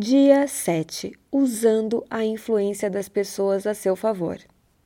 [0.00, 1.12] Dia 7.
[1.32, 4.38] Usando a influência das pessoas a seu favor.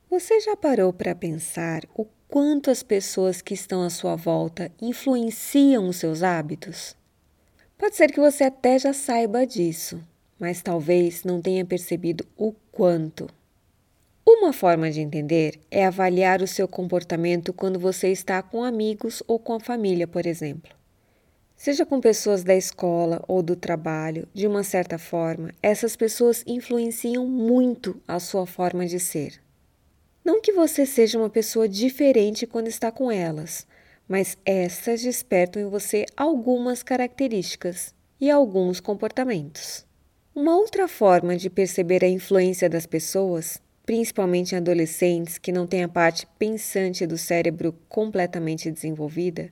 [0.09, 5.87] Você já parou para pensar o quanto as pessoas que estão à sua volta influenciam
[5.87, 6.97] os seus hábitos?
[7.77, 10.03] Pode ser que você até já saiba disso,
[10.39, 13.29] mas talvez não tenha percebido o quanto.
[14.25, 19.37] Uma forma de entender é avaliar o seu comportamento quando você está com amigos ou
[19.37, 20.71] com a família, por exemplo.
[21.55, 27.27] Seja com pessoas da escola ou do trabalho, de uma certa forma, essas pessoas influenciam
[27.27, 29.41] muito a sua forma de ser.
[30.25, 33.67] Não que você seja uma pessoa diferente quando está com elas,
[34.07, 39.85] mas essas despertam em você algumas características e alguns comportamentos.
[40.35, 45.83] Uma outra forma de perceber a influência das pessoas, principalmente em adolescentes que não têm
[45.83, 49.51] a parte pensante do cérebro completamente desenvolvida,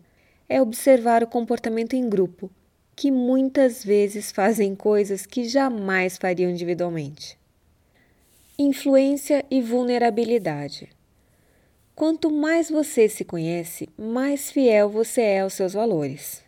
[0.52, 2.52] é observar o comportamento em grupo,
[2.94, 7.40] que muitas vezes fazem coisas que jamais fariam individualmente.
[8.60, 10.90] Influência e vulnerabilidade.
[11.96, 16.44] Quanto mais você se conhece, mais fiel você é aos seus valores.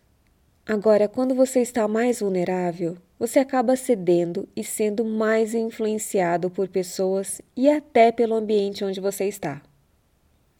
[0.66, 7.42] Agora, quando você está mais vulnerável, você acaba cedendo e sendo mais influenciado por pessoas
[7.56, 9.62] e até pelo ambiente onde você está.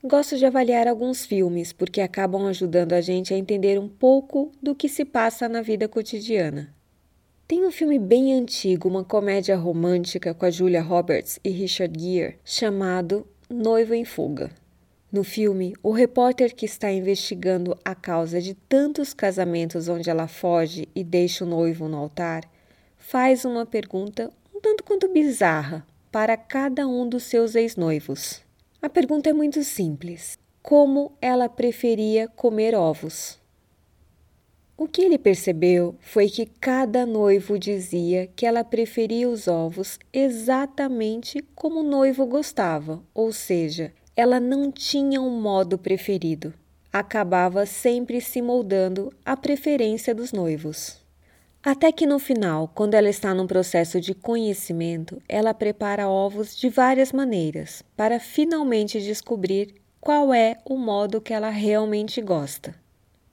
[0.06, 4.76] Gosto de avaliar alguns filmes porque acabam ajudando a gente a entender um pouco do
[4.76, 6.76] que se passa na vida cotidiana.
[7.48, 12.38] Tem um filme bem antigo, uma comédia romântica com a Julia Roberts e Richard Gere,
[12.44, 14.52] chamado Noivo em Fuga.
[15.10, 20.86] No filme, o repórter que está investigando a causa de tantos casamentos onde ela foge
[20.94, 22.44] e deixa o noivo no altar
[22.98, 28.44] faz uma pergunta um tanto quanto bizarra para cada um dos seus ex-noivos.
[28.84, 33.40] A pergunta é muito simples: como ela preferia comer ovos?
[34.76, 41.42] O que ele percebeu foi que cada noivo dizia que ela preferia os ovos exatamente
[41.56, 46.54] como o noivo gostava, ou seja, ela não tinha um modo preferido.
[46.92, 51.03] Acabava sempre se moldando à preferência dos noivos.
[51.66, 56.68] Até que no final, quando ela está num processo de conhecimento, ela prepara ovos de
[56.68, 62.76] várias maneiras para finalmente descobrir qual é o modo que ela realmente gosta.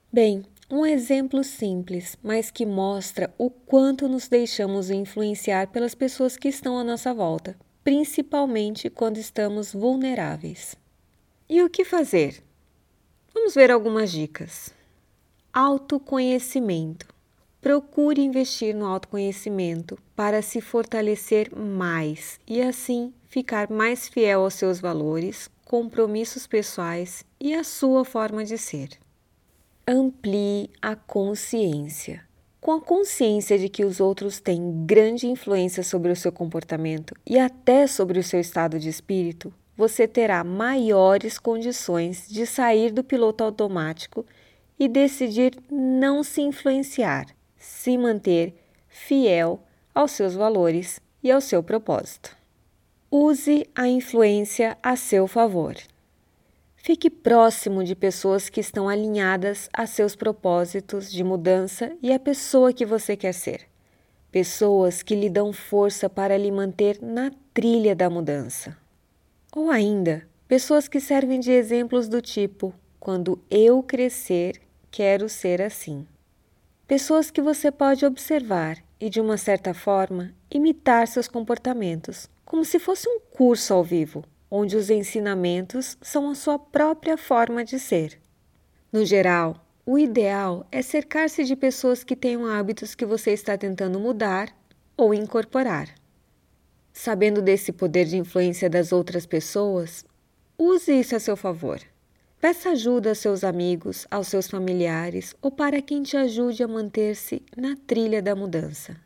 [0.09, 6.47] Bem, um exemplo simples, mas que mostra o quanto nos deixamos influenciar pelas pessoas que
[6.47, 10.77] estão à nossa volta, principalmente quando estamos vulneráveis.
[11.49, 12.41] E o que fazer?
[13.33, 14.73] Vamos ver algumas dicas.
[15.51, 17.11] Autoconhecimento.
[17.61, 24.79] Procure investir no autoconhecimento para se fortalecer mais e assim ficar mais fiel aos seus
[24.79, 28.89] valores, compromissos pessoais e à sua forma de ser.
[29.87, 32.23] Amplie a consciência.
[32.59, 37.37] Com a consciência de que os outros têm grande influência sobre o seu comportamento e
[37.37, 43.43] até sobre o seu estado de espírito, você terá maiores condições de sair do piloto
[43.43, 44.25] automático
[44.79, 47.27] e decidir não se influenciar
[47.61, 48.55] se manter
[48.89, 49.61] fiel
[49.93, 52.35] aos seus valores e ao seu propósito.
[53.09, 55.75] Use a influência a seu favor.
[56.75, 62.73] Fique próximo de pessoas que estão alinhadas a seus propósitos de mudança e a pessoa
[62.73, 63.67] que você quer ser.
[64.31, 68.75] Pessoas que lhe dão força para lhe manter na trilha da mudança.
[69.55, 76.07] Ou ainda, pessoas que servem de exemplos do tipo: quando eu crescer, quero ser assim.
[76.91, 82.79] Pessoas que você pode observar e, de uma certa forma, imitar seus comportamentos, como se
[82.79, 88.19] fosse um curso ao vivo, onde os ensinamentos são a sua própria forma de ser.
[88.91, 93.97] No geral, o ideal é cercar-se de pessoas que tenham hábitos que você está tentando
[93.97, 94.49] mudar
[94.97, 95.87] ou incorporar.
[96.91, 100.03] Sabendo desse poder de influência das outras pessoas,
[100.57, 101.79] use isso a seu favor.
[102.41, 107.43] Peça ajuda aos seus amigos, aos seus familiares ou para quem te ajude a manter-se
[107.55, 108.97] na trilha da mudança.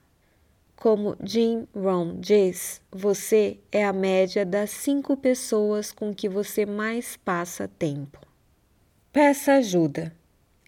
[0.78, 7.18] Como Jim Rohn diz, você é a média das cinco pessoas com que você mais
[7.18, 8.22] passa tempo.
[9.12, 10.14] Peça ajuda.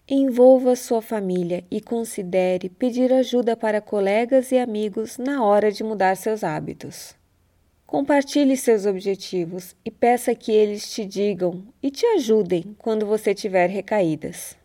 [0.06, 6.18] Envolva sua família e considere pedir ajuda para colegas e amigos na hora de mudar
[6.18, 7.14] seus hábitos.
[7.88, 13.70] Compartilhe seus objetivos e peça que eles te digam e te ajudem quando você tiver
[13.70, 14.58] recaídas.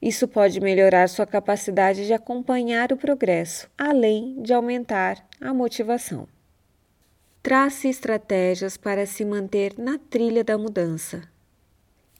[0.00, 6.28] Isso pode melhorar sua capacidade de acompanhar o progresso, além de aumentar a motivação.
[7.42, 11.22] Trace estratégias para se manter na trilha da mudança.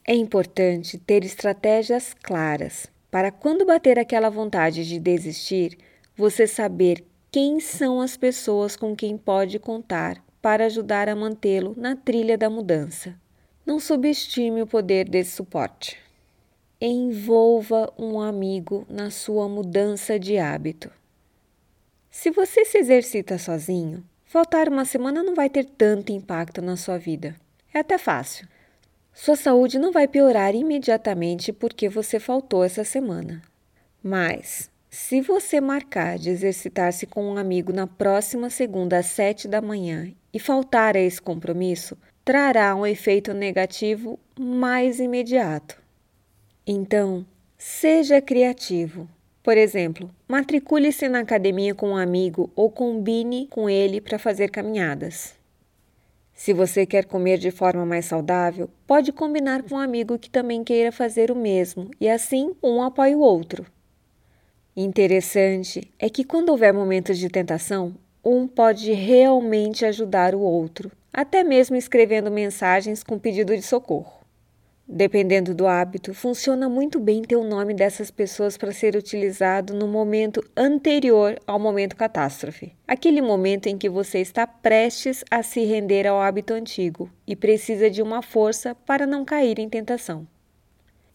[0.05, 5.77] É importante ter estratégias claras para quando bater aquela vontade de desistir,
[6.17, 11.95] você saber quem são as pessoas com quem pode contar para ajudar a mantê-lo na
[11.95, 13.15] trilha da mudança.
[13.65, 15.97] Não subestime o poder desse suporte.
[16.81, 20.89] Envolva um amigo na sua mudança de hábito.
[22.09, 26.97] Se você se exercita sozinho, faltar uma semana não vai ter tanto impacto na sua
[26.97, 27.35] vida.
[27.73, 28.47] É até fácil.
[29.13, 33.41] Sua saúde não vai piorar imediatamente porque você faltou essa semana.
[34.01, 39.61] Mas, se você marcar de exercitar-se com um amigo na próxima segunda às sete da
[39.61, 45.81] manhã e faltar a esse compromisso, trará um efeito negativo mais imediato.
[46.65, 47.25] Então,
[47.57, 49.09] seja criativo.
[49.41, 55.39] Por exemplo, matricule-se na academia com um amigo ou combine com ele para fazer caminhadas.
[56.33, 60.63] Se você quer comer de forma mais saudável, pode combinar com um amigo que também
[60.63, 63.65] queira fazer o mesmo e assim um apoia o outro.
[64.73, 67.93] Interessante é que quando houver momentos de tentação,
[68.23, 74.19] um pode realmente ajudar o outro, até mesmo escrevendo mensagens com pedido de socorro.
[74.91, 79.87] Dependendo do hábito, funciona muito bem ter o nome dessas pessoas para ser utilizado no
[79.87, 82.73] momento anterior ao momento catástrofe.
[82.87, 87.87] Aquele momento em que você está prestes a se render ao hábito antigo e precisa
[87.87, 90.27] de uma força para não cair em tentação.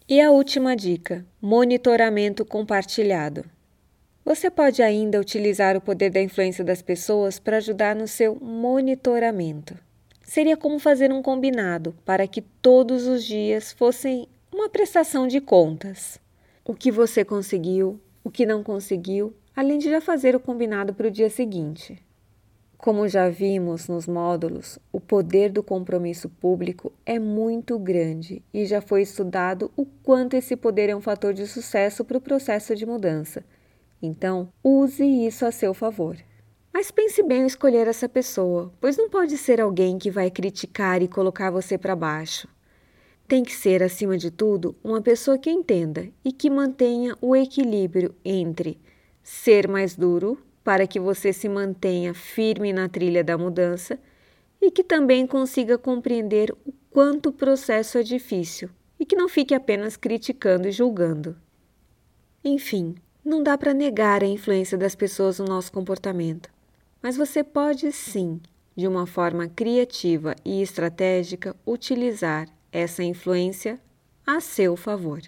[0.09, 3.45] E a última dica: monitoramento compartilhado.
[4.25, 9.77] Você pode ainda utilizar o poder da influência das pessoas para ajudar no seu monitoramento.
[10.23, 16.19] Seria como fazer um combinado para que todos os dias fossem uma prestação de contas.
[16.65, 21.09] O que você conseguiu, o que não conseguiu, além de já fazer o combinado para
[21.09, 22.03] o dia seguinte.
[22.79, 28.81] Como já vimos nos módulos, o poder do compromisso público é muito grande e já
[28.81, 32.87] foi estudado o quanto esse poder é um fator de sucesso para o processo de
[32.87, 33.45] mudança.
[34.05, 36.17] Então, use isso a seu favor.
[36.73, 41.03] Mas pense bem em escolher essa pessoa, pois não pode ser alguém que vai criticar
[41.03, 42.49] e colocar você para baixo.
[43.27, 48.15] Tem que ser, acima de tudo, uma pessoa que entenda e que mantenha o equilíbrio
[48.25, 48.79] entre
[49.23, 53.99] ser mais duro para que você se mantenha firme na trilha da mudança
[54.61, 58.69] e que também consiga compreender o quanto o processo é difícil
[58.99, 61.37] e que não fique apenas criticando e julgando.
[62.45, 66.51] Enfim, não dá para negar a influência das pessoas no nosso comportamento.
[67.03, 68.41] Mas você pode sim,
[68.77, 73.81] de uma forma criativa e estratégica, utilizar essa influência
[74.27, 75.23] a seu favor.